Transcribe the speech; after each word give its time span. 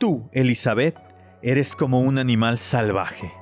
Tú, 0.00 0.30
Elizabeth, 0.32 0.96
eres 1.42 1.76
como 1.76 2.00
un 2.00 2.16
animal 2.16 2.56
salvaje. 2.56 3.34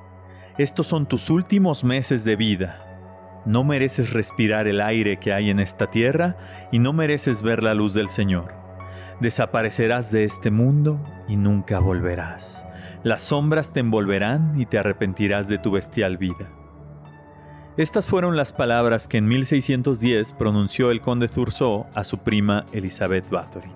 Estos 0.57 0.87
son 0.87 1.07
tus 1.07 1.29
últimos 1.29 1.85
meses 1.85 2.25
de 2.25 2.35
vida. 2.35 3.41
No 3.45 3.63
mereces 3.63 4.11
respirar 4.11 4.67
el 4.67 4.81
aire 4.81 5.15
que 5.15 5.31
hay 5.31 5.51
en 5.51 5.61
esta 5.61 5.89
tierra 5.89 6.35
y 6.69 6.79
no 6.79 6.91
mereces 6.91 7.43
ver 7.43 7.63
la 7.63 7.73
luz 7.75 7.93
del 7.93 8.09
Señor. 8.09 8.53
Desaparecerás 9.21 10.11
de 10.11 10.25
este 10.25 10.51
mundo 10.51 11.01
y 11.29 11.37
nunca 11.37 11.79
volverás. 11.79 12.65
Las 13.03 13.21
sombras 13.21 13.71
te 13.71 13.79
envolverán 13.79 14.59
y 14.59 14.65
te 14.65 14.79
arrepentirás 14.79 15.47
de 15.47 15.59
tu 15.59 15.71
bestial 15.71 16.17
vida. 16.17 16.49
Estas 17.77 18.05
fueron 18.05 18.35
las 18.35 18.51
palabras 18.51 19.07
que 19.07 19.15
en 19.15 19.29
1610 19.29 20.33
pronunció 20.33 20.91
el 20.91 20.99
conde 20.99 21.29
Thurso 21.29 21.87
a 21.95 22.03
su 22.03 22.17
prima 22.17 22.65
Elizabeth 22.73 23.29
Bathory. 23.29 23.71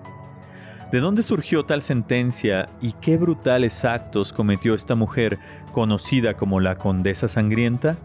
¿De 0.94 1.00
dónde 1.00 1.24
surgió 1.24 1.64
tal 1.64 1.82
sentencia 1.82 2.66
y 2.80 2.92
qué 2.92 3.16
brutales 3.16 3.84
actos 3.84 4.32
cometió 4.32 4.76
esta 4.76 4.94
mujer 4.94 5.40
conocida 5.72 6.34
como 6.34 6.60
la 6.60 6.76
Condesa 6.76 7.26
Sangrienta? 7.26 7.96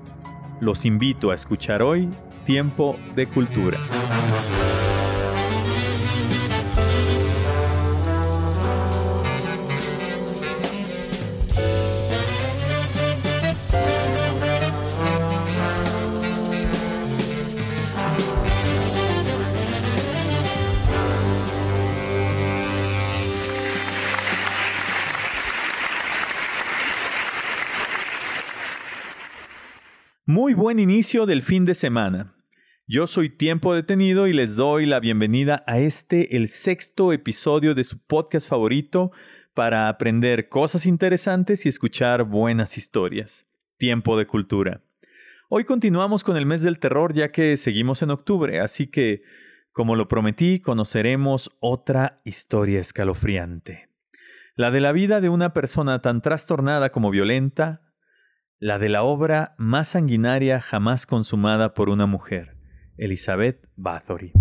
Los 0.60 0.86
invito 0.86 1.30
a 1.30 1.36
escuchar 1.36 1.84
hoy 1.84 2.10
Tiempo 2.48 2.98
de 3.16 3.28
Cultura. 3.28 3.78
Muy 30.32 30.54
buen 30.54 30.78
inicio 30.78 31.26
del 31.26 31.42
fin 31.42 31.66
de 31.66 31.74
semana. 31.74 32.36
Yo 32.86 33.08
soy 33.08 33.32
Tiempo 33.32 33.74
Detenido 33.74 34.28
y 34.28 34.34
les 34.34 34.56
doy 34.56 34.86
la 34.86 35.00
bienvenida 35.00 35.64
a 35.66 35.80
este, 35.80 36.38
el 36.38 36.50
sexto 36.50 37.12
episodio 37.14 37.74
de 37.74 37.84
su 37.84 37.98
podcast 37.98 38.48
favorito 38.48 39.12
para 39.56 39.90
aprender 39.90 40.48
cosas 40.48 40.86
interesantes 40.86 41.66
y 41.66 41.70
escuchar 41.70 42.26
buenas 42.26 42.78
historias. 42.78 43.48
Tiempo 43.80 44.20
de 44.20 44.28
Cultura. 44.28 44.84
Hoy 45.50 45.64
continuamos 45.64 46.24
con 46.24 46.38
el 46.38 46.46
mes 46.46 46.62
del 46.62 46.78
terror 46.78 47.12
ya 47.12 47.32
que 47.32 47.58
seguimos 47.58 48.04
en 48.04 48.12
octubre, 48.12 48.60
así 48.60 48.86
que, 48.86 49.24
como 49.72 49.96
lo 49.96 50.08
prometí, 50.08 50.60
conoceremos 50.60 51.50
otra 51.60 52.18
historia 52.24 52.80
escalofriante. 52.80 53.90
La 54.56 54.70
de 54.70 54.80
la 54.80 54.92
vida 54.92 55.22
de 55.22 55.30
una 55.30 55.54
persona 55.54 56.04
tan 56.04 56.22
trastornada 56.22 56.92
como 56.92 57.10
violenta, 57.10 57.89
la 58.62 58.78
de 58.78 58.90
la 58.90 59.04
obra 59.04 59.56
más 59.58 59.90
sanguinaria 59.90 60.60
jamás 60.60 61.06
consumada 61.06 61.74
por 61.74 61.88
una 61.88 62.06
mujer, 62.06 62.58
Elizabeth 62.98 63.66
Bathory. 63.78 64.34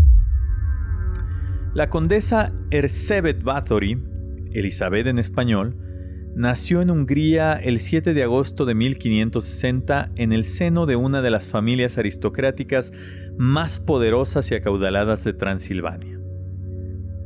La 1.72 1.88
condesa 1.88 2.52
Erzsébet 2.72 3.44
Bathory, 3.44 3.96
Elizabeth 4.52 5.06
en 5.06 5.18
español, 5.18 5.76
nació 6.34 6.82
en 6.82 6.90
Hungría 6.90 7.52
el 7.52 7.78
7 7.78 8.12
de 8.12 8.24
agosto 8.24 8.64
de 8.64 8.74
1560 8.74 10.10
en 10.16 10.32
el 10.32 10.44
seno 10.44 10.86
de 10.86 10.96
una 10.96 11.22
de 11.22 11.30
las 11.30 11.46
familias 11.46 11.96
aristocráticas 11.96 12.92
más 13.36 13.78
poderosas 13.78 14.50
y 14.50 14.56
acaudaladas 14.56 15.22
de 15.22 15.32
Transilvania. 15.32 16.18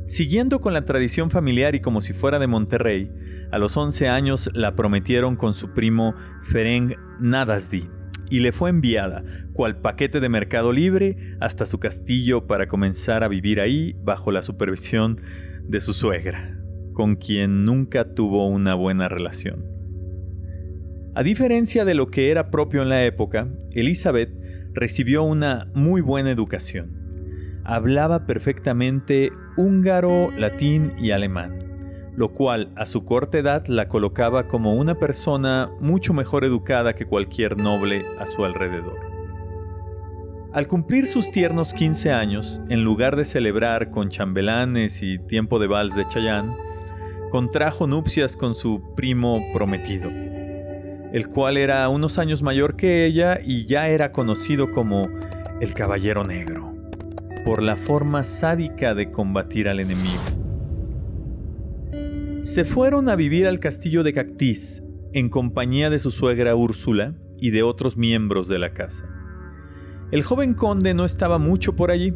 Siguiendo 0.05 0.61
con 0.61 0.73
la 0.73 0.85
tradición 0.85 1.31
familiar 1.31 1.73
y 1.73 1.81
como 1.81 2.01
si 2.01 2.13
fuera 2.13 2.37
de 2.37 2.45
Monterrey, 2.45 3.09
a 3.53 3.59
los 3.59 3.77
11 3.77 4.07
años 4.07 4.49
la 4.55 4.75
prometieron 4.75 5.35
con 5.35 5.53
su 5.53 5.75
primo 5.75 6.15
Ferenc 6.41 6.97
Nadasdi 7.19 7.87
y 8.31 8.39
le 8.39 8.51
fue 8.51 8.71
enviada, 8.71 9.23
cual 9.53 9.77
paquete 9.79 10.19
de 10.19 10.27
mercado 10.27 10.71
libre, 10.71 11.37
hasta 11.39 11.67
su 11.67 11.79
castillo 11.79 12.47
para 12.47 12.67
comenzar 12.67 13.23
a 13.23 13.27
vivir 13.27 13.61
ahí 13.61 13.95
bajo 14.01 14.31
la 14.31 14.41
supervisión 14.41 15.21
de 15.67 15.81
su 15.81 15.93
suegra, 15.93 16.57
con 16.93 17.15
quien 17.15 17.63
nunca 17.63 18.15
tuvo 18.15 18.47
una 18.47 18.73
buena 18.73 19.07
relación. 19.07 19.63
A 21.13 21.21
diferencia 21.21 21.85
de 21.85 21.93
lo 21.93 22.07
que 22.07 22.31
era 22.31 22.49
propio 22.49 22.81
en 22.81 22.89
la 22.89 23.05
época, 23.05 23.49
Elizabeth 23.69 24.31
recibió 24.73 25.21
una 25.21 25.67
muy 25.75 26.01
buena 26.01 26.31
educación. 26.31 27.61
Hablaba 27.65 28.25
perfectamente 28.25 29.31
húngaro, 29.57 30.31
latín 30.31 30.91
y 30.97 31.11
alemán 31.11 31.62
lo 32.15 32.29
cual 32.29 32.71
a 32.75 32.85
su 32.85 33.03
corta 33.05 33.37
edad 33.37 33.65
la 33.67 33.87
colocaba 33.87 34.47
como 34.47 34.75
una 34.75 34.95
persona 34.95 35.69
mucho 35.79 36.13
mejor 36.13 36.45
educada 36.45 36.93
que 36.95 37.05
cualquier 37.05 37.57
noble 37.57 38.05
a 38.19 38.27
su 38.27 38.45
alrededor. 38.45 39.13
Al 40.53 40.67
cumplir 40.67 41.07
sus 41.07 41.31
tiernos 41.31 41.73
15 41.73 42.11
años, 42.11 42.61
en 42.69 42.83
lugar 42.83 43.15
de 43.15 43.25
celebrar 43.25 43.89
con 43.89 44.09
chambelanes 44.09 45.01
y 45.01 45.17
tiempo 45.17 45.57
de 45.57 45.65
vals 45.65 45.95
de 45.95 46.07
Chayán, 46.07 46.55
contrajo 47.31 47.87
nupcias 47.87 48.37
con 48.37 48.53
su 48.53 48.93
primo 48.95 49.41
prometido, 49.51 50.11
el 50.11 51.27
cual 51.29 51.57
era 51.57 51.89
unos 51.89 52.19
años 52.19 52.43
mayor 52.43 52.75
que 52.75 53.07
ella 53.07 53.39
y 53.43 53.65
ya 53.65 53.89
era 53.89 54.11
conocido 54.11 54.71
como 54.71 55.09
el 55.59 55.73
Caballero 55.73 56.23
Negro, 56.23 56.75
por 57.43 57.63
la 57.63 57.75
forma 57.75 58.23
sádica 58.23 58.93
de 58.93 59.09
combatir 59.09 59.67
al 59.67 59.79
enemigo. 59.79 60.21
Se 62.43 62.65
fueron 62.65 63.07
a 63.07 63.15
vivir 63.15 63.47
al 63.47 63.61
castillo 63.61 64.03
de 64.03 64.11
Cactis 64.11 64.83
en 65.13 65.29
compañía 65.29 65.89
de 65.89 65.97
su 65.97 66.11
suegra 66.11 66.57
Úrsula 66.57 67.15
y 67.39 67.51
de 67.51 67.63
otros 67.63 67.95
miembros 67.95 68.49
de 68.49 68.59
la 68.59 68.73
casa. 68.73 69.07
El 70.11 70.23
joven 70.23 70.53
conde 70.53 70.93
no 70.93 71.05
estaba 71.05 71.37
mucho 71.37 71.77
por 71.77 71.89
allí. 71.89 72.13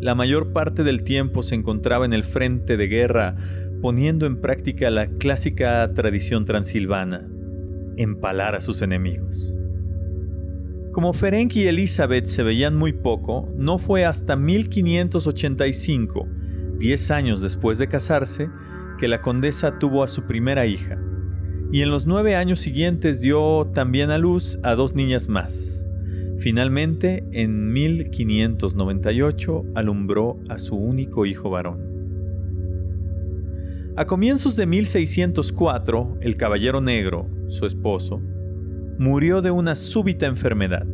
La 0.00 0.14
mayor 0.14 0.52
parte 0.52 0.84
del 0.84 1.02
tiempo 1.02 1.42
se 1.42 1.56
encontraba 1.56 2.04
en 2.04 2.12
el 2.12 2.22
frente 2.22 2.76
de 2.76 2.86
guerra 2.86 3.34
poniendo 3.82 4.26
en 4.26 4.40
práctica 4.40 4.90
la 4.90 5.08
clásica 5.08 5.92
tradición 5.92 6.44
transilvana, 6.44 7.28
empalar 7.96 8.54
a 8.54 8.60
sus 8.60 8.80
enemigos. 8.80 9.56
Como 10.92 11.12
Ferenc 11.12 11.56
y 11.56 11.66
Elizabeth 11.66 12.26
se 12.26 12.44
veían 12.44 12.76
muy 12.76 12.92
poco, 12.92 13.52
no 13.56 13.78
fue 13.78 14.04
hasta 14.04 14.36
1585, 14.36 16.28
diez 16.78 17.10
años 17.10 17.40
después 17.40 17.78
de 17.78 17.88
casarse, 17.88 18.48
que 18.98 19.08
la 19.08 19.22
condesa 19.22 19.78
tuvo 19.78 20.04
a 20.04 20.08
su 20.08 20.24
primera 20.24 20.66
hija, 20.66 20.98
y 21.72 21.82
en 21.82 21.90
los 21.90 22.06
nueve 22.06 22.36
años 22.36 22.60
siguientes 22.60 23.20
dio 23.20 23.70
también 23.72 24.10
a 24.10 24.18
luz 24.18 24.58
a 24.62 24.74
dos 24.74 24.94
niñas 24.94 25.28
más. 25.28 25.84
Finalmente, 26.38 27.24
en 27.32 27.72
1598 27.72 29.64
alumbró 29.74 30.38
a 30.48 30.58
su 30.58 30.76
único 30.76 31.26
hijo 31.26 31.50
varón. 31.50 31.88
A 33.96 34.06
comienzos 34.06 34.54
de 34.54 34.66
1604, 34.66 36.18
el 36.20 36.36
Caballero 36.36 36.80
Negro, 36.80 37.28
su 37.48 37.66
esposo, 37.66 38.20
murió 38.98 39.42
de 39.42 39.50
una 39.50 39.74
súbita 39.74 40.26
enfermedad. 40.26 40.86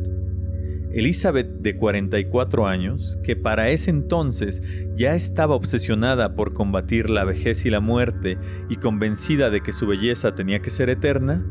Elizabeth, 0.95 1.49
de 1.59 1.75
44 1.75 2.67
años, 2.67 3.19
que 3.21 3.35
para 3.35 3.69
ese 3.69 3.89
entonces 3.89 4.63
ya 4.95 5.13
estaba 5.13 5.53
obsesionada 5.53 6.35
por 6.35 6.53
combatir 6.53 7.09
la 7.09 7.25
vejez 7.25 7.65
y 7.65 7.69
la 7.69 7.81
muerte 7.81 8.37
y 8.69 8.77
convencida 8.77 9.49
de 9.49 9.59
que 9.61 9.73
su 9.73 9.87
belleza 9.87 10.35
tenía 10.35 10.61
que 10.61 10.69
ser 10.69 10.89
eterna, 10.89 11.45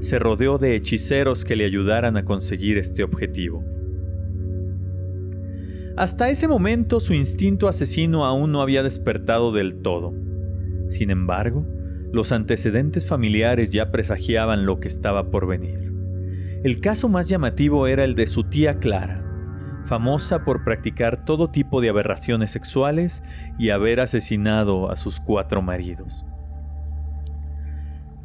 se 0.00 0.18
rodeó 0.18 0.58
de 0.58 0.76
hechiceros 0.76 1.46
que 1.46 1.56
le 1.56 1.64
ayudaran 1.64 2.18
a 2.18 2.26
conseguir 2.26 2.76
este 2.76 3.02
objetivo. 3.02 3.64
Hasta 5.96 6.28
ese 6.28 6.46
momento 6.46 7.00
su 7.00 7.14
instinto 7.14 7.68
asesino 7.68 8.26
aún 8.26 8.52
no 8.52 8.60
había 8.60 8.82
despertado 8.82 9.50
del 9.50 9.80
todo. 9.80 10.12
Sin 10.90 11.10
embargo, 11.10 11.66
los 12.12 12.32
antecedentes 12.32 13.06
familiares 13.06 13.70
ya 13.70 13.90
presagiaban 13.90 14.66
lo 14.66 14.78
que 14.78 14.88
estaba 14.88 15.30
por 15.30 15.46
venir. 15.46 15.89
El 16.62 16.82
caso 16.82 17.08
más 17.08 17.26
llamativo 17.26 17.86
era 17.86 18.04
el 18.04 18.14
de 18.14 18.26
su 18.26 18.44
tía 18.44 18.80
Clara, 18.80 19.24
famosa 19.86 20.44
por 20.44 20.62
practicar 20.62 21.24
todo 21.24 21.48
tipo 21.48 21.80
de 21.80 21.88
aberraciones 21.88 22.50
sexuales 22.50 23.22
y 23.58 23.70
haber 23.70 23.98
asesinado 23.98 24.90
a 24.90 24.96
sus 24.96 25.20
cuatro 25.20 25.62
maridos. 25.62 26.26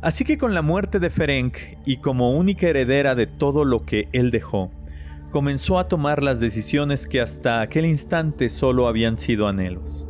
Así 0.02 0.26
que 0.26 0.38
con 0.38 0.54
la 0.54 0.62
muerte 0.62 1.00
de 1.00 1.10
Ferenc 1.10 1.56
y 1.86 1.98
como 1.98 2.32
única 2.32 2.68
heredera 2.68 3.16
de 3.16 3.26
todo 3.26 3.64
lo 3.64 3.86
que 3.86 4.10
él 4.12 4.32
dejó, 4.32 4.70
comenzó 5.32 5.80
a 5.80 5.88
tomar 5.88 6.22
las 6.22 6.42
decisiones 6.42 7.08
que 7.08 7.22
hasta 7.22 7.62
aquel 7.62 7.86
instante 7.86 8.50
solo 8.50 8.90
habían 8.90 9.16
sido 9.16 9.48
anhelos. 9.48 10.08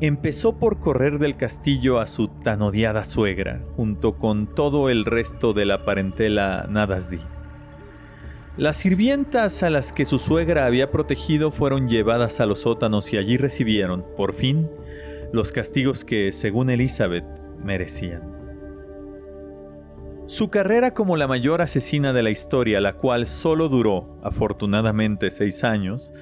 Empezó 0.00 0.58
por 0.58 0.80
correr 0.80 1.18
del 1.18 1.36
castillo 1.36 2.00
a 2.00 2.06
su 2.06 2.28
tan 2.28 2.62
odiada 2.62 3.04
suegra, 3.04 3.62
junto 3.76 4.16
con 4.16 4.46
todo 4.54 4.88
el 4.88 5.04
resto 5.04 5.52
de 5.52 5.66
la 5.66 5.84
parentela 5.84 6.66
Nadasdi. 6.70 7.20
Las 8.56 8.76
sirvientas 8.76 9.64
a 9.64 9.70
las 9.70 9.92
que 9.92 10.04
su 10.04 10.20
suegra 10.20 10.64
había 10.64 10.92
protegido 10.92 11.50
fueron 11.50 11.88
llevadas 11.88 12.38
a 12.38 12.46
los 12.46 12.60
sótanos 12.60 13.12
y 13.12 13.16
allí 13.16 13.36
recibieron, 13.36 14.04
por 14.16 14.32
fin, 14.32 14.70
los 15.32 15.50
castigos 15.50 16.04
que, 16.04 16.30
según 16.30 16.70
Elizabeth, 16.70 17.24
merecían. 17.58 18.22
Su 20.26 20.50
carrera 20.50 20.94
como 20.94 21.16
la 21.16 21.26
mayor 21.26 21.62
asesina 21.62 22.12
de 22.12 22.22
la 22.22 22.30
historia, 22.30 22.80
la 22.80 22.92
cual 22.92 23.26
solo 23.26 23.68
duró, 23.68 24.20
afortunadamente, 24.22 25.32
seis 25.32 25.64
años, 25.64 26.12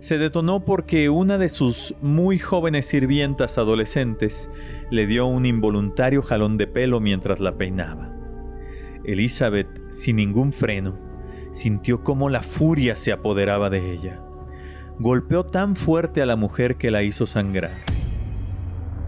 se 0.00 0.18
detonó 0.18 0.66
porque 0.66 1.08
una 1.08 1.38
de 1.38 1.48
sus 1.48 1.94
muy 2.02 2.38
jóvenes 2.38 2.84
sirvientas 2.84 3.56
adolescentes 3.56 4.50
le 4.90 5.06
dio 5.06 5.24
un 5.24 5.46
involuntario 5.46 6.22
jalón 6.22 6.58
de 6.58 6.66
pelo 6.66 7.00
mientras 7.00 7.40
la 7.40 7.56
peinaba. 7.56 8.14
Elizabeth, 9.04 9.68
sin 9.90 10.16
ningún 10.16 10.52
freno, 10.52 11.07
sintió 11.52 12.02
cómo 12.02 12.28
la 12.28 12.42
furia 12.42 12.96
se 12.96 13.12
apoderaba 13.12 13.70
de 13.70 13.92
ella. 13.92 14.20
Golpeó 14.98 15.44
tan 15.44 15.76
fuerte 15.76 16.22
a 16.22 16.26
la 16.26 16.36
mujer 16.36 16.76
que 16.76 16.90
la 16.90 17.02
hizo 17.02 17.26
sangrar. 17.26 17.72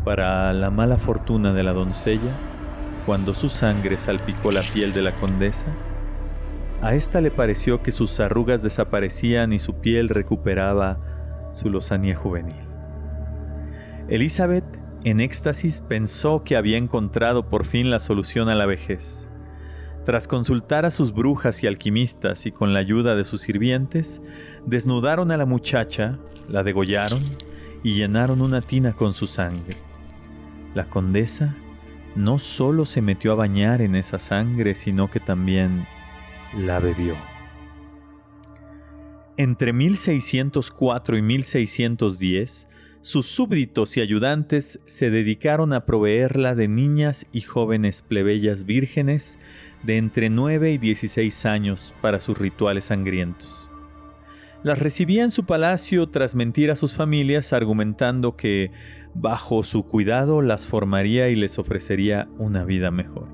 Para 0.04 0.52
la 0.52 0.70
mala 0.70 0.98
fortuna 0.98 1.52
de 1.52 1.62
la 1.62 1.72
doncella, 1.72 2.32
cuando 3.06 3.34
su 3.34 3.48
sangre 3.48 3.98
salpicó 3.98 4.52
la 4.52 4.62
piel 4.62 4.92
de 4.92 5.02
la 5.02 5.12
condesa, 5.12 5.66
a 6.82 6.94
ésta 6.94 7.20
le 7.20 7.30
pareció 7.30 7.82
que 7.82 7.92
sus 7.92 8.20
arrugas 8.20 8.62
desaparecían 8.62 9.52
y 9.52 9.58
su 9.58 9.74
piel 9.74 10.08
recuperaba 10.08 10.98
su 11.52 11.68
lozanía 11.68 12.16
juvenil. 12.16 12.56
Elizabeth, 14.08 14.64
en 15.04 15.20
éxtasis, 15.20 15.82
pensó 15.82 16.42
que 16.42 16.56
había 16.56 16.78
encontrado 16.78 17.48
por 17.48 17.64
fin 17.64 17.90
la 17.90 18.00
solución 18.00 18.48
a 18.48 18.54
la 18.54 18.66
vejez. 18.66 19.29
Tras 20.10 20.26
consultar 20.26 20.86
a 20.86 20.90
sus 20.90 21.14
brujas 21.14 21.62
y 21.62 21.68
alquimistas 21.68 22.44
y 22.44 22.50
con 22.50 22.74
la 22.74 22.80
ayuda 22.80 23.14
de 23.14 23.24
sus 23.24 23.42
sirvientes, 23.42 24.20
desnudaron 24.66 25.30
a 25.30 25.36
la 25.36 25.46
muchacha, 25.46 26.18
la 26.48 26.64
degollaron 26.64 27.22
y 27.84 27.94
llenaron 27.94 28.42
una 28.42 28.60
tina 28.60 28.92
con 28.92 29.14
su 29.14 29.28
sangre. 29.28 29.76
La 30.74 30.86
condesa 30.86 31.54
no 32.16 32.38
solo 32.38 32.86
se 32.86 33.02
metió 33.02 33.30
a 33.30 33.36
bañar 33.36 33.82
en 33.82 33.94
esa 33.94 34.18
sangre, 34.18 34.74
sino 34.74 35.08
que 35.08 35.20
también 35.20 35.86
la 36.58 36.80
bebió. 36.80 37.14
Entre 39.36 39.72
1604 39.72 41.18
y 41.18 41.22
1610, 41.22 42.66
sus 43.02 43.26
súbditos 43.26 43.96
y 43.96 44.00
ayudantes 44.00 44.80
se 44.84 45.10
dedicaron 45.10 45.72
a 45.72 45.86
proveerla 45.86 46.56
de 46.56 46.68
niñas 46.68 47.26
y 47.32 47.42
jóvenes 47.42 48.02
plebeyas 48.02 48.64
vírgenes 48.64 49.38
de 49.82 49.96
entre 49.96 50.30
9 50.30 50.72
y 50.72 50.78
16 50.78 51.46
años 51.46 51.94
para 52.00 52.20
sus 52.20 52.38
rituales 52.38 52.86
sangrientos. 52.86 53.70
Las 54.62 54.78
recibía 54.78 55.22
en 55.22 55.30
su 55.30 55.46
palacio 55.46 56.08
tras 56.10 56.34
mentir 56.34 56.70
a 56.70 56.76
sus 56.76 56.94
familias 56.94 57.54
argumentando 57.54 58.36
que 58.36 58.72
bajo 59.14 59.62
su 59.64 59.84
cuidado 59.84 60.42
las 60.42 60.66
formaría 60.66 61.30
y 61.30 61.34
les 61.34 61.58
ofrecería 61.58 62.28
una 62.38 62.64
vida 62.64 62.90
mejor. 62.90 63.28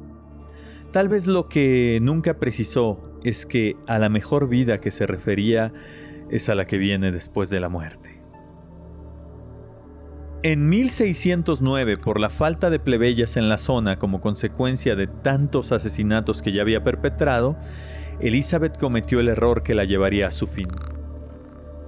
Tal 0.93 1.09
vez 1.09 1.27
lo 1.27 1.49
que 1.49 1.99
nunca 2.01 2.39
precisó 2.39 3.19
es 3.25 3.45
que 3.45 3.77
a 3.89 3.99
la 3.99 4.09
mejor 4.09 4.49
vida 4.49 4.81
que 4.81 4.93
se 4.93 5.07
refería 5.07 5.73
es 6.31 6.49
a 6.49 6.55
la 6.55 6.65
que 6.65 6.79
viene 6.79 7.11
después 7.11 7.51
de 7.51 7.61
la 7.61 7.69
muerte. 7.69 8.16
En 10.49 10.69
1609, 10.69 11.99
por 11.99 12.21
la 12.21 12.31
falta 12.31 12.71
de 12.71 12.79
plebeyas 12.79 13.37
en 13.37 13.49
la 13.49 13.59
zona 13.59 13.99
como 13.99 14.21
consecuencia 14.21 14.95
de 14.95 15.09
tantos 15.09 15.73
asesinatos 15.73 16.41
que 16.41 16.53
ya 16.53 16.63
había 16.63 16.85
perpetrado, 16.85 17.57
Elizabeth 18.21 18.79
cometió 18.79 19.19
el 19.19 19.27
error 19.27 19.65
que 19.65 19.75
la 19.75 19.83
llevaría 19.83 20.29
a 20.29 20.31
su 20.31 20.47
fin. 20.47 20.69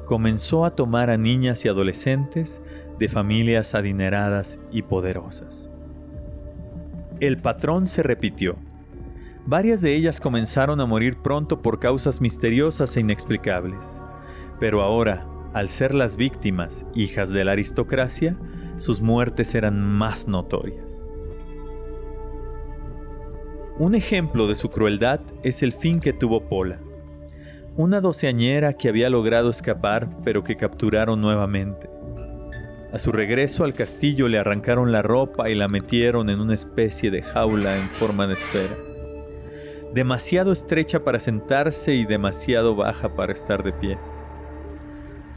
Comenzó 0.06 0.64
a 0.64 0.74
tomar 0.74 1.08
a 1.08 1.16
niñas 1.16 1.64
y 1.64 1.68
adolescentes 1.68 2.60
de 2.98 3.08
familias 3.08 3.76
adineradas 3.76 4.58
y 4.72 4.82
poderosas. 4.82 5.70
El 7.20 7.40
patrón 7.40 7.86
se 7.86 8.02
repitió. 8.02 8.56
Varias 9.46 9.82
de 9.82 9.94
ellas 9.94 10.20
comenzaron 10.20 10.80
a 10.80 10.86
morir 10.86 11.18
pronto 11.22 11.62
por 11.62 11.78
causas 11.78 12.20
misteriosas 12.20 12.96
e 12.96 13.00
inexplicables. 13.02 14.02
Pero 14.58 14.82
ahora, 14.82 15.28
al 15.58 15.68
ser 15.68 15.92
las 15.92 16.16
víctimas 16.16 16.86
hijas 16.94 17.32
de 17.32 17.44
la 17.44 17.50
aristocracia, 17.50 18.36
sus 18.76 19.00
muertes 19.00 19.56
eran 19.56 19.82
más 19.82 20.28
notorias. 20.28 21.04
Un 23.76 23.96
ejemplo 23.96 24.46
de 24.46 24.54
su 24.54 24.70
crueldad 24.70 25.18
es 25.42 25.64
el 25.64 25.72
fin 25.72 25.98
que 25.98 26.12
tuvo 26.12 26.48
Pola, 26.48 26.78
una 27.76 28.00
doceañera 28.00 28.74
que 28.74 28.88
había 28.88 29.10
logrado 29.10 29.50
escapar 29.50 30.08
pero 30.22 30.44
que 30.44 30.56
capturaron 30.56 31.20
nuevamente. 31.20 31.90
A 32.92 33.00
su 33.00 33.10
regreso 33.10 33.64
al 33.64 33.74
castillo 33.74 34.28
le 34.28 34.38
arrancaron 34.38 34.92
la 34.92 35.02
ropa 35.02 35.50
y 35.50 35.56
la 35.56 35.66
metieron 35.66 36.30
en 36.30 36.40
una 36.40 36.54
especie 36.54 37.10
de 37.10 37.22
jaula 37.22 37.78
en 37.78 37.88
forma 37.90 38.28
de 38.28 38.34
esfera 38.34 38.76
demasiado 39.94 40.52
estrecha 40.52 41.02
para 41.02 41.18
sentarse 41.18 41.94
y 41.94 42.04
demasiado 42.04 42.76
baja 42.76 43.14
para 43.14 43.32
estar 43.32 43.62
de 43.62 43.72
pie. 43.72 43.98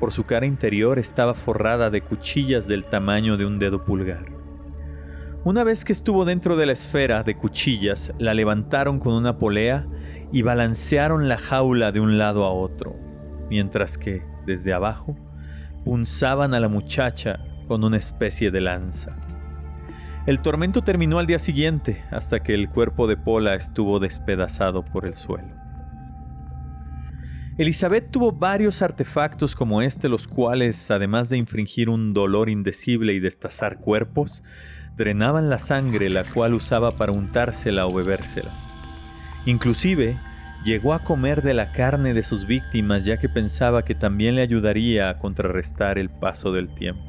Por 0.01 0.11
su 0.11 0.25
cara 0.25 0.47
interior 0.47 0.97
estaba 0.97 1.35
forrada 1.35 1.91
de 1.91 2.01
cuchillas 2.01 2.67
del 2.67 2.85
tamaño 2.85 3.37
de 3.37 3.45
un 3.45 3.55
dedo 3.55 3.85
pulgar. 3.85 4.25
Una 5.43 5.63
vez 5.63 5.85
que 5.85 5.93
estuvo 5.93 6.25
dentro 6.25 6.57
de 6.57 6.65
la 6.65 6.71
esfera 6.71 7.21
de 7.21 7.37
cuchillas, 7.37 8.11
la 8.17 8.33
levantaron 8.33 8.97
con 8.99 9.13
una 9.13 9.37
polea 9.37 9.85
y 10.31 10.41
balancearon 10.41 11.29
la 11.29 11.37
jaula 11.37 11.91
de 11.91 11.99
un 11.99 12.17
lado 12.17 12.45
a 12.45 12.51
otro, 12.51 12.95
mientras 13.51 13.99
que, 13.99 14.23
desde 14.47 14.73
abajo, 14.73 15.15
punzaban 15.85 16.55
a 16.55 16.59
la 16.59 16.67
muchacha 16.67 17.39
con 17.67 17.83
una 17.83 17.97
especie 17.97 18.49
de 18.49 18.61
lanza. 18.61 19.15
El 20.25 20.41
tormento 20.41 20.81
terminó 20.81 21.19
al 21.19 21.27
día 21.27 21.37
siguiente, 21.37 22.03
hasta 22.09 22.41
que 22.41 22.55
el 22.55 22.69
cuerpo 22.69 23.05
de 23.05 23.17
Pola 23.17 23.53
estuvo 23.53 23.99
despedazado 23.99 24.83
por 24.83 25.05
el 25.05 25.13
suelo. 25.13 25.60
Elizabeth 27.61 28.09
tuvo 28.09 28.31
varios 28.31 28.81
artefactos 28.81 29.55
como 29.55 29.83
este, 29.83 30.09
los 30.09 30.27
cuales, 30.27 30.89
además 30.89 31.29
de 31.29 31.37
infringir 31.37 31.89
un 31.89 32.11
dolor 32.11 32.49
indecible 32.49 33.13
y 33.13 33.19
destazar 33.19 33.77
cuerpos, 33.77 34.41
drenaban 34.97 35.47
la 35.47 35.59
sangre 35.59 36.09
la 36.09 36.23
cual 36.23 36.55
usaba 36.55 36.97
para 36.97 37.11
untársela 37.11 37.85
o 37.85 37.93
bebérsela. 37.93 38.51
Inclusive, 39.45 40.17
llegó 40.65 40.95
a 40.95 41.03
comer 41.03 41.43
de 41.43 41.53
la 41.53 41.71
carne 41.71 42.15
de 42.15 42.23
sus 42.23 42.47
víctimas 42.47 43.05
ya 43.05 43.19
que 43.19 43.29
pensaba 43.29 43.85
que 43.85 43.93
también 43.93 44.33
le 44.33 44.41
ayudaría 44.41 45.11
a 45.11 45.19
contrarrestar 45.19 45.99
el 45.99 46.09
paso 46.09 46.51
del 46.51 46.73
tiempo. 46.73 47.03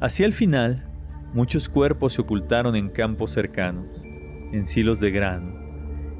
Hacia 0.00 0.26
el 0.26 0.32
final, 0.32 0.90
Muchos 1.32 1.68
cuerpos 1.68 2.14
se 2.14 2.20
ocultaron 2.20 2.74
en 2.74 2.88
campos 2.88 3.30
cercanos, 3.30 4.02
en 4.52 4.66
silos 4.66 4.98
de 4.98 5.12
grano, 5.12 5.52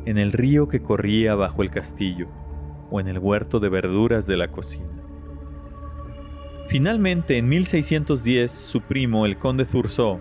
en 0.06 0.18
el 0.18 0.30
río 0.30 0.68
que 0.68 0.80
corría 0.80 1.34
bajo 1.36 1.62
el 1.62 1.70
castillo 1.70 2.28
o 2.94 3.00
en 3.00 3.08
el 3.08 3.18
huerto 3.18 3.58
de 3.58 3.68
verduras 3.68 4.26
de 4.28 4.36
la 4.36 4.52
cocina. 4.52 5.02
Finalmente, 6.68 7.38
en 7.38 7.48
1610, 7.48 8.52
su 8.52 8.80
primo, 8.82 9.26
el 9.26 9.36
conde 9.36 9.64
Zurzó, 9.64 10.20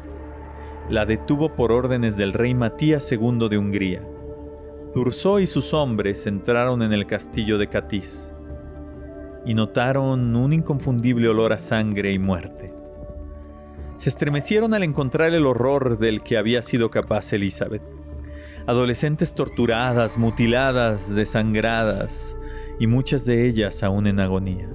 la 0.90 1.06
detuvo 1.06 1.54
por 1.54 1.72
órdenes 1.72 2.18
del 2.18 2.34
rey 2.34 2.56
Matías 2.56 3.12
II 3.12 3.48
de 3.50 3.58
Hungría. 3.60 4.08
Zurzó 4.94 5.40
y 5.40 5.48
sus 5.48 5.74
hombres 5.74 6.26
entraron 6.26 6.82
en 6.82 6.94
el 6.94 7.06
castillo 7.06 7.58
de 7.58 7.68
Catiz 7.68 8.34
y 9.46 9.54
notaron 9.54 10.36
un 10.36 10.54
inconfundible 10.54 11.30
olor 11.30 11.54
a 11.54 11.60
sangre 11.60 12.12
y 12.12 12.18
muerte 12.18 12.74
se 13.98 14.10
estremecieron 14.10 14.74
al 14.74 14.84
encontrar 14.84 15.34
el 15.34 15.46
horror 15.46 15.98
del 15.98 16.24
que 16.24 16.38
había 16.38 16.62
sido 16.62 16.92
capaz 16.92 17.32
Elizabeth. 17.32 17.84
Adolescentes 18.68 19.34
torturadas, 19.34 20.18
mutiladas, 20.18 21.16
desangradas, 21.16 22.36
y 22.80 22.88
muchas 22.88 23.26
de 23.26 23.48
ellas 23.48 23.84
aún 23.84 24.08
en 24.08 24.20
agonía. 24.20 24.70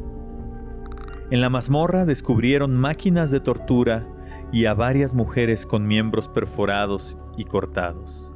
En 1.30 1.40
la 1.40 1.50
mazmorra 1.50 2.04
descubrieron 2.04 2.74
máquinas 2.74 3.30
de 3.30 3.40
tortura 3.40 4.06
y 4.50 4.64
a 4.64 4.74
varias 4.74 5.12
mujeres 5.12 5.66
con 5.66 5.86
miembros 5.86 6.28
perforados 6.28 7.18
y 7.36 7.44
cortados. 7.44 8.32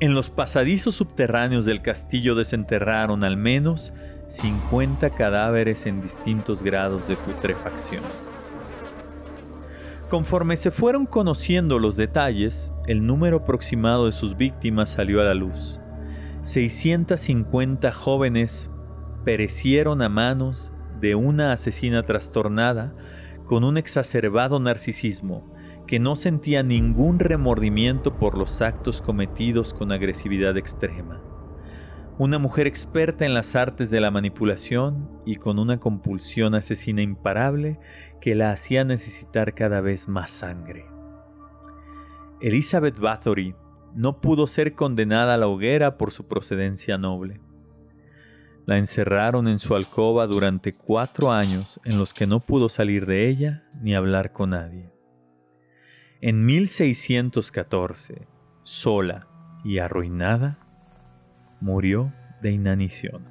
En 0.00 0.14
los 0.14 0.30
pasadizos 0.30 0.94
subterráneos 0.94 1.64
del 1.64 1.82
castillo 1.82 2.34
desenterraron 2.34 3.24
al 3.24 3.36
menos 3.36 3.92
50 4.28 5.10
cadáveres 5.10 5.86
en 5.86 6.00
distintos 6.00 6.62
grados 6.62 7.06
de 7.08 7.16
putrefacción. 7.16 8.02
Conforme 10.08 10.56
se 10.56 10.70
fueron 10.70 11.06
conociendo 11.06 11.78
los 11.78 11.96
detalles, 11.96 12.72
el 12.86 13.06
número 13.06 13.38
aproximado 13.38 14.06
de 14.06 14.12
sus 14.12 14.36
víctimas 14.36 14.90
salió 14.90 15.20
a 15.20 15.24
la 15.24 15.34
luz. 15.34 15.80
650 16.44 17.90
jóvenes 17.90 18.70
perecieron 19.24 20.00
a 20.00 20.08
manos 20.08 20.72
de 21.00 21.16
una 21.16 21.52
asesina 21.52 22.04
trastornada 22.04 22.94
con 23.44 23.64
un 23.64 23.76
exacerbado 23.76 24.60
narcisismo 24.60 25.52
que 25.86 25.98
no 25.98 26.16
sentía 26.16 26.62
ningún 26.62 27.18
remordimiento 27.18 28.16
por 28.16 28.38
los 28.38 28.62
actos 28.62 29.02
cometidos 29.02 29.74
con 29.74 29.92
agresividad 29.92 30.56
extrema 30.56 31.20
una 32.16 32.38
mujer 32.38 32.68
experta 32.68 33.24
en 33.24 33.34
las 33.34 33.56
artes 33.56 33.90
de 33.90 34.00
la 34.00 34.12
manipulación 34.12 35.10
y 35.26 35.36
con 35.36 35.58
una 35.58 35.80
compulsión 35.80 36.54
asesina 36.54 37.02
imparable 37.02 37.80
que 38.20 38.36
la 38.36 38.52
hacía 38.52 38.84
necesitar 38.84 39.54
cada 39.54 39.80
vez 39.80 40.08
más 40.08 40.30
sangre. 40.30 40.86
Elizabeth 42.40 43.00
Bathory 43.00 43.56
no 43.94 44.20
pudo 44.20 44.46
ser 44.46 44.74
condenada 44.74 45.34
a 45.34 45.36
la 45.36 45.46
hoguera 45.46 45.96
por 45.96 46.10
su 46.10 46.26
procedencia 46.26 46.98
noble. 46.98 47.40
La 48.66 48.78
encerraron 48.78 49.46
en 49.46 49.58
su 49.58 49.74
alcoba 49.74 50.26
durante 50.26 50.74
cuatro 50.74 51.32
años 51.32 51.80
en 51.84 51.98
los 51.98 52.14
que 52.14 52.26
no 52.26 52.40
pudo 52.40 52.68
salir 52.68 53.06
de 53.06 53.28
ella 53.28 53.64
ni 53.80 53.94
hablar 53.94 54.32
con 54.32 54.50
nadie. 54.50 54.90
En 56.20 56.46
1614, 56.46 58.26
sola 58.62 59.28
y 59.64 59.78
arruinada, 59.78 60.58
murió 61.60 62.12
de 62.40 62.52
inanición. 62.52 63.24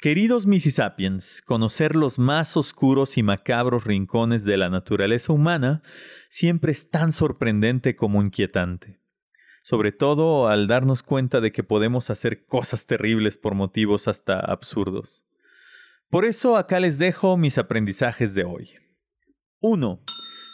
Queridos 0.00 0.46
Mississippians, 0.46 1.42
conocer 1.42 1.94
los 1.94 2.18
más 2.18 2.56
oscuros 2.56 3.18
y 3.18 3.22
macabros 3.22 3.84
rincones 3.84 4.44
de 4.44 4.56
la 4.56 4.70
naturaleza 4.70 5.30
humana 5.30 5.82
siempre 6.30 6.72
es 6.72 6.88
tan 6.88 7.12
sorprendente 7.12 7.96
como 7.96 8.22
inquietante, 8.22 8.98
sobre 9.62 9.92
todo 9.92 10.48
al 10.48 10.68
darnos 10.68 11.02
cuenta 11.02 11.42
de 11.42 11.52
que 11.52 11.64
podemos 11.64 12.08
hacer 12.08 12.46
cosas 12.46 12.86
terribles 12.86 13.36
por 13.36 13.54
motivos 13.54 14.08
hasta 14.08 14.40
absurdos. 14.40 15.22
Por 16.08 16.24
eso 16.24 16.56
acá 16.56 16.80
les 16.80 16.96
dejo 16.96 17.36
mis 17.36 17.58
aprendizajes 17.58 18.34
de 18.34 18.44
hoy. 18.44 18.70
1. 19.60 20.00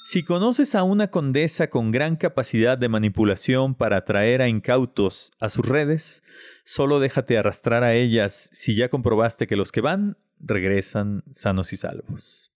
Si 0.09 0.23
conoces 0.23 0.77
a 0.77 0.85
una 0.85 1.09
condesa 1.09 1.69
con 1.69 1.91
gran 1.91 2.15
capacidad 2.15 2.79
de 2.79 2.89
manipulación 2.89 3.75
para 3.75 3.97
atraer 3.97 4.41
a 4.41 4.47
incautos 4.47 5.33
a 5.41 5.49
sus 5.49 5.67
redes, 5.67 6.23
solo 6.65 7.01
déjate 7.01 7.37
arrastrar 7.37 7.83
a 7.83 7.93
ellas 7.93 8.49
si 8.53 8.77
ya 8.77 8.89
comprobaste 8.89 9.49
que 9.49 9.57
los 9.57 9.73
que 9.73 9.81
van 9.81 10.17
regresan 10.39 11.25
sanos 11.33 11.73
y 11.73 11.77
salvos. 11.77 12.53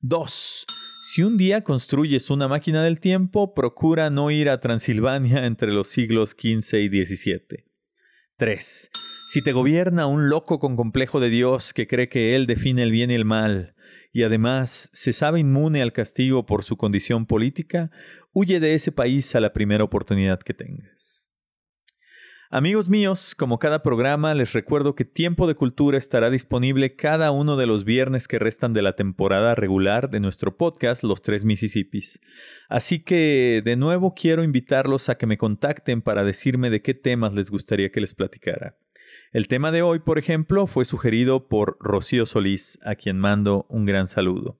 2. 0.00 0.64
Si 1.02 1.22
un 1.22 1.36
día 1.36 1.62
construyes 1.62 2.30
una 2.30 2.48
máquina 2.48 2.82
del 2.82 3.00
tiempo, 3.00 3.52
procura 3.52 4.08
no 4.08 4.30
ir 4.30 4.48
a 4.48 4.60
Transilvania 4.60 5.44
entre 5.44 5.74
los 5.74 5.88
siglos 5.88 6.30
XV 6.30 6.78
y 6.78 7.04
XVII. 7.04 7.66
3. 8.38 8.90
Si 9.28 9.42
te 9.42 9.52
gobierna 9.52 10.06
un 10.06 10.30
loco 10.30 10.58
con 10.58 10.74
complejo 10.74 11.20
de 11.20 11.28
Dios 11.28 11.74
que 11.74 11.86
cree 11.86 12.08
que 12.08 12.34
él 12.34 12.46
define 12.46 12.82
el 12.82 12.92
bien 12.92 13.10
y 13.10 13.14
el 13.14 13.26
mal, 13.26 13.74
y 14.12 14.22
además 14.22 14.90
se 14.92 15.12
sabe 15.12 15.40
inmune 15.40 15.82
al 15.82 15.92
castigo 15.92 16.46
por 16.46 16.64
su 16.64 16.76
condición 16.76 17.26
política, 17.26 17.90
huye 18.32 18.60
de 18.60 18.74
ese 18.74 18.92
país 18.92 19.34
a 19.34 19.40
la 19.40 19.52
primera 19.52 19.84
oportunidad 19.84 20.40
que 20.40 20.54
tengas. 20.54 21.18
Amigos 22.50 22.88
míos, 22.88 23.34
como 23.34 23.58
cada 23.58 23.82
programa, 23.82 24.32
les 24.32 24.54
recuerdo 24.54 24.94
que 24.94 25.04
Tiempo 25.04 25.46
de 25.46 25.54
Cultura 25.54 25.98
estará 25.98 26.30
disponible 26.30 26.96
cada 26.96 27.30
uno 27.30 27.58
de 27.58 27.66
los 27.66 27.84
viernes 27.84 28.26
que 28.26 28.38
restan 28.38 28.72
de 28.72 28.80
la 28.80 28.96
temporada 28.96 29.54
regular 29.54 30.08
de 30.08 30.18
nuestro 30.18 30.56
podcast 30.56 31.04
Los 31.04 31.20
Tres 31.20 31.44
Mississippis. 31.44 32.20
Así 32.70 33.00
que, 33.00 33.60
de 33.62 33.76
nuevo, 33.76 34.14
quiero 34.14 34.44
invitarlos 34.44 35.10
a 35.10 35.18
que 35.18 35.26
me 35.26 35.36
contacten 35.36 36.00
para 36.00 36.24
decirme 36.24 36.70
de 36.70 36.80
qué 36.80 36.94
temas 36.94 37.34
les 37.34 37.50
gustaría 37.50 37.92
que 37.92 38.00
les 38.00 38.14
platicara. 38.14 38.78
El 39.32 39.46
tema 39.46 39.70
de 39.72 39.82
hoy, 39.82 39.98
por 39.98 40.18
ejemplo, 40.18 40.66
fue 40.66 40.86
sugerido 40.86 41.48
por 41.48 41.76
Rocío 41.80 42.24
Solís, 42.24 42.78
a 42.82 42.94
quien 42.94 43.18
mando 43.18 43.66
un 43.68 43.84
gran 43.84 44.08
saludo. 44.08 44.58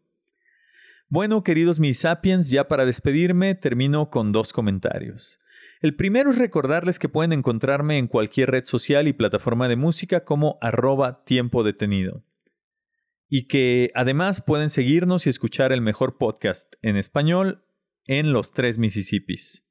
Bueno, 1.08 1.42
queridos 1.42 1.80
mis 1.80 2.00
sapiens, 2.00 2.50
ya 2.50 2.68
para 2.68 2.84
despedirme 2.84 3.54
termino 3.54 4.10
con 4.10 4.30
dos 4.30 4.52
comentarios. 4.52 5.40
El 5.80 5.96
primero 5.96 6.32
es 6.32 6.38
recordarles 6.38 6.98
que 6.98 7.08
pueden 7.08 7.32
encontrarme 7.32 7.96
en 7.96 8.08
cualquier 8.08 8.50
red 8.50 8.64
social 8.64 9.08
y 9.08 9.14
plataforma 9.14 9.68
de 9.68 9.76
música 9.76 10.25
como 10.25 10.58
arroba 10.60 11.25
tiempo 11.25 11.64
detenido. 11.64 12.25
Y 13.30 13.46
que 13.46 13.90
además 13.94 14.42
pueden 14.42 14.68
seguirnos 14.68 15.26
y 15.26 15.30
escuchar 15.30 15.72
el 15.72 15.80
mejor 15.80 16.18
podcast 16.18 16.75
en 16.82 16.96
español 16.96 17.64
en 18.04 18.32
los 18.32 18.52
tres 18.52 18.76
Mississippis. 18.76 19.64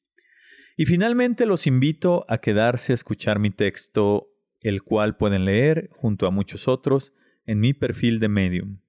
Y 0.76 0.86
finalmente 0.86 1.46
los 1.46 1.68
invito 1.68 2.26
a 2.30 2.40
quedarse 2.40 2.94
a 2.94 2.96
escuchar 2.96 3.38
mi 3.38 3.52
texto 3.52 4.32
el 4.68 4.84
cual 4.84 5.16
pueden 5.16 5.46
leer 5.46 5.90
junto 5.92 6.28
a 6.28 6.32
muchos 6.32 6.68
otros 6.68 7.14
en 7.46 7.60
mi 7.60 7.74
perfil 7.74 8.20
de 8.20 8.28
Medium. 8.28 8.80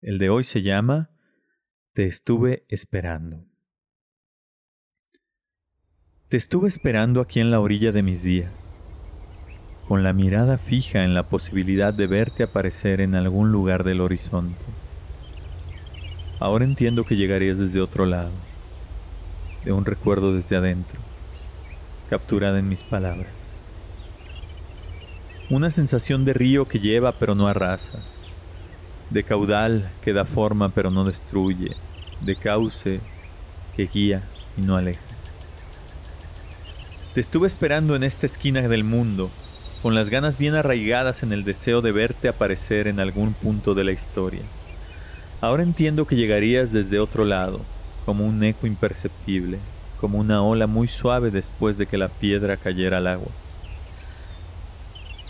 El 0.00 0.18
de 0.18 0.30
hoy 0.30 0.44
se 0.44 0.62
llama 0.62 1.10
Te 1.92 2.06
estuve 2.06 2.64
esperando. 2.68 3.44
Te 6.28 6.38
estuve 6.38 6.68
esperando 6.68 7.20
aquí 7.20 7.40
en 7.40 7.50
la 7.50 7.60
orilla 7.60 7.92
de 7.92 8.02
mis 8.02 8.22
días, 8.22 8.80
con 9.86 10.02
la 10.02 10.14
mirada 10.14 10.56
fija 10.56 11.04
en 11.04 11.12
la 11.12 11.28
posibilidad 11.28 11.92
de 11.92 12.06
verte 12.06 12.44
aparecer 12.44 13.02
en 13.02 13.14
algún 13.14 13.52
lugar 13.52 13.84
del 13.84 14.00
horizonte. 14.00 14.64
Ahora 16.40 16.64
entiendo 16.64 17.04
que 17.04 17.16
llegarías 17.16 17.58
desde 17.58 17.82
otro 17.82 18.06
lado, 18.06 18.32
de 19.62 19.72
un 19.72 19.84
recuerdo 19.84 20.34
desde 20.34 20.56
adentro, 20.56 20.98
capturada 22.08 22.58
en 22.58 22.68
mis 22.70 22.82
palabras. 22.82 23.41
Una 25.52 25.70
sensación 25.70 26.24
de 26.24 26.32
río 26.32 26.64
que 26.64 26.80
lleva 26.80 27.12
pero 27.12 27.34
no 27.34 27.46
arrasa, 27.46 27.98
de 29.10 29.22
caudal 29.22 29.92
que 30.00 30.14
da 30.14 30.24
forma 30.24 30.70
pero 30.70 30.90
no 30.90 31.04
destruye, 31.04 31.76
de 32.22 32.36
cauce 32.36 33.00
que 33.76 33.84
guía 33.84 34.22
y 34.56 34.62
no 34.62 34.78
aleja. 34.78 35.02
Te 37.12 37.20
estuve 37.20 37.48
esperando 37.48 37.94
en 37.94 38.02
esta 38.02 38.24
esquina 38.24 38.66
del 38.66 38.82
mundo, 38.82 39.28
con 39.82 39.94
las 39.94 40.08
ganas 40.08 40.38
bien 40.38 40.54
arraigadas 40.54 41.22
en 41.22 41.34
el 41.34 41.44
deseo 41.44 41.82
de 41.82 41.92
verte 41.92 42.28
aparecer 42.28 42.88
en 42.88 42.98
algún 42.98 43.34
punto 43.34 43.74
de 43.74 43.84
la 43.84 43.92
historia. 43.92 44.44
Ahora 45.42 45.64
entiendo 45.64 46.06
que 46.06 46.16
llegarías 46.16 46.72
desde 46.72 46.98
otro 46.98 47.26
lado, 47.26 47.60
como 48.06 48.24
un 48.24 48.42
eco 48.42 48.66
imperceptible, 48.66 49.58
como 50.00 50.18
una 50.18 50.42
ola 50.42 50.66
muy 50.66 50.88
suave 50.88 51.30
después 51.30 51.76
de 51.76 51.84
que 51.84 51.98
la 51.98 52.08
piedra 52.08 52.56
cayera 52.56 52.96
al 52.96 53.06
agua. 53.06 53.32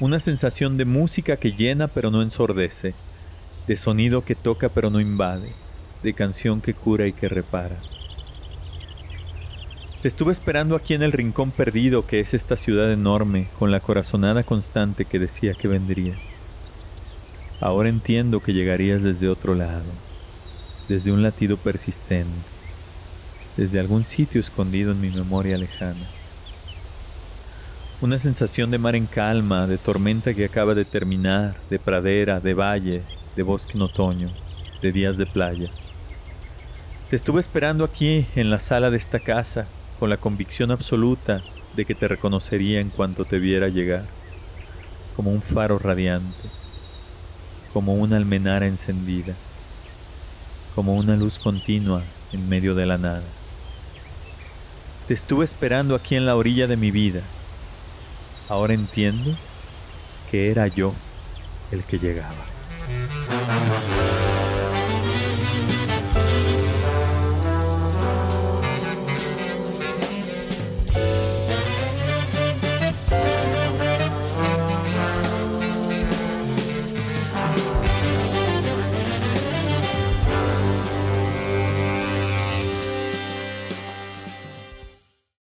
Una 0.01 0.21
sensación 0.21 0.79
de 0.79 0.85
música 0.85 1.37
que 1.37 1.53
llena 1.53 1.87
pero 1.87 2.11
no 2.11 2.23
ensordece, 2.23 2.95
de 3.67 3.77
sonido 3.77 4.25
que 4.25 4.35
toca 4.35 4.69
pero 4.69 4.91
no 4.91 5.01
invade, 5.01 5.53
de 6.03 6.15
canción 6.15 6.61
que 6.61 6.75
cura 6.75 7.07
y 7.07 7.13
que 7.13 7.29
repara. 7.29 7.77
Te 10.01 10.09
estuve 10.09 10.33
esperando 10.33 10.75
aquí 10.75 10.95
en 10.95 11.03
el 11.03 11.13
rincón 11.13 11.53
perdido 11.53 12.07
que 12.07 12.19
es 12.21 12.35
esta 12.35 12.57
ciudad 12.57 12.91
enorme, 12.91 13.49
con 13.59 13.71
la 13.71 13.81
corazonada 13.81 14.43
constante 14.43 15.05
que 15.05 15.21
decía 15.21 15.55
que 15.55 15.69
vendrías. 15.69 16.19
Ahora 17.61 17.89
entiendo 17.89 18.41
que 18.41 18.55
llegarías 18.55 19.05
desde 19.05 19.29
otro 19.29 19.55
lado, 19.55 19.93
desde 20.89 21.13
un 21.13 21.23
latido 21.23 21.57
persistente, 21.57 22.33
desde 23.57 23.79
algún 23.79 24.03
sitio 24.03 24.41
escondido 24.41 24.91
en 24.91 25.01
mi 25.01 25.11
memoria 25.11 25.57
lejana. 25.57 26.09
Una 28.03 28.19
sensación 28.19 28.73
de 28.73 28.79
mar 28.79 28.97
en 28.97 29.07
calma, 29.07 29.69
de 29.69 29.79
tormenta 29.79 30.35
que 30.35 30.45
acaba 30.45 30.75
de 30.75 30.85
terminar, 30.85 31.55
de 31.71 31.79
pradera, 31.79 32.41
de 32.41 32.53
valle, 32.53 33.03
de 33.37 33.45
bosque 33.45 33.75
en 33.75 33.83
otoño, 33.83 34.33
de 34.83 34.91
días 34.91 35.19
de 35.19 35.25
playa. 35.25 35.71
Te 37.09 37.15
estuve 37.15 37.41
esperando 37.41 37.85
aquí, 37.85 38.27
en 38.35 38.51
la 38.51 38.59
sala 38.59 38.91
de 38.91 38.97
esta 38.97 39.21
casa, 39.21 39.69
con 40.01 40.11
la 40.11 40.17
convicción 40.17 40.73
absoluta 40.73 41.45
de 41.77 41.85
que 41.85 41.95
te 41.95 42.09
reconocería 42.09 42.81
en 42.81 42.91
cuanto 42.91 43.25
te 43.25 43.39
viera 43.39 43.69
llegar, 43.69 44.07
como 45.15 45.31
un 45.31 45.41
faro 45.41 45.79
radiante, 45.79 46.49
como 47.73 47.95
una 47.95 48.17
almenara 48.17 48.67
encendida, 48.67 49.35
como 50.75 50.97
una 50.97 51.15
luz 51.15 51.39
continua 51.39 52.03
en 52.33 52.49
medio 52.49 52.75
de 52.75 52.85
la 52.85 52.99
nada. 52.99 53.23
Te 55.07 55.15
estuve 55.15 55.45
esperando 55.45 55.95
aquí 55.95 56.17
en 56.17 56.27
la 56.27 56.35
orilla 56.35 56.67
de 56.67 56.77
mi 56.77 56.91
vida, 56.91 57.21
Ahora 58.49 58.75
entiendo 58.75 59.35
que 60.31 60.51
era 60.51 60.67
yo 60.67 60.95
el 61.71 61.85
que 61.85 61.99
llegaba. 61.99 62.45